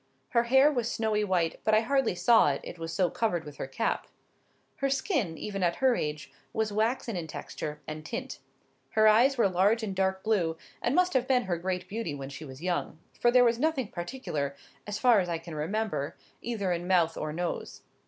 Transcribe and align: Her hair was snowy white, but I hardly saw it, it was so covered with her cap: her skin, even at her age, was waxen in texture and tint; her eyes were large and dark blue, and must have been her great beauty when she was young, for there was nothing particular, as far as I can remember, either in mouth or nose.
Her 0.29 0.45
hair 0.45 0.71
was 0.71 0.91
snowy 0.91 1.23
white, 1.23 1.59
but 1.63 1.75
I 1.75 1.81
hardly 1.81 2.15
saw 2.15 2.49
it, 2.49 2.61
it 2.63 2.79
was 2.79 2.91
so 2.91 3.11
covered 3.11 3.43
with 3.45 3.57
her 3.57 3.67
cap: 3.67 4.07
her 4.77 4.89
skin, 4.89 5.37
even 5.37 5.61
at 5.61 5.75
her 5.75 5.95
age, 5.95 6.31
was 6.53 6.73
waxen 6.73 7.15
in 7.15 7.27
texture 7.27 7.81
and 7.87 8.03
tint; 8.03 8.39
her 8.97 9.07
eyes 9.07 9.37
were 9.37 9.47
large 9.47 9.83
and 9.83 9.95
dark 9.95 10.23
blue, 10.23 10.57
and 10.81 10.95
must 10.95 11.13
have 11.13 11.27
been 11.27 11.43
her 11.43 11.59
great 11.59 11.87
beauty 11.87 12.15
when 12.15 12.29
she 12.31 12.43
was 12.45 12.63
young, 12.63 12.97
for 13.19 13.29
there 13.29 13.43
was 13.45 13.59
nothing 13.59 13.89
particular, 13.89 14.55
as 14.87 14.97
far 14.97 15.19
as 15.19 15.29
I 15.29 15.37
can 15.37 15.53
remember, 15.53 16.15
either 16.41 16.71
in 16.71 16.87
mouth 16.87 17.15
or 17.15 17.31
nose. 17.31 17.83